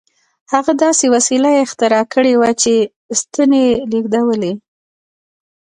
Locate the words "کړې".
2.13-2.33